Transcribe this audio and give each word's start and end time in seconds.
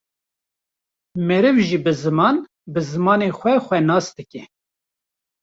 Meriv 1.27 1.57
jî 1.67 1.79
bi 1.83 1.93
ziman, 2.01 2.37
bi 2.71 2.79
zimanê 2.91 3.29
xwe 3.37 3.53
xwe 3.65 3.79
nas 3.89 4.05
dike 4.17 4.43